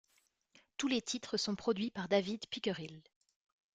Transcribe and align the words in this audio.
Tous 0.77 0.87
les 0.87 0.99
titres 0.99 1.37
sont 1.37 1.53
produits 1.53 1.91
par 1.91 2.07
David 2.07 2.47
Pickerill. 2.49 3.03